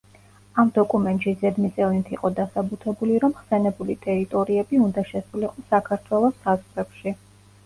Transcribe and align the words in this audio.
ამ 0.61 0.69
დოკუმენტში 0.75 1.33
ზედმიწევნით 1.41 2.09
იყო 2.15 2.31
დასაბუთებული, 2.39 3.19
რომ 3.25 3.35
ხსენებული 3.43 3.97
ტერიტორიები 4.07 4.81
უნდა 4.87 5.05
შესულიყო 5.11 5.67
საქართველოს 5.75 6.43
საზღვრებში. 6.49 7.17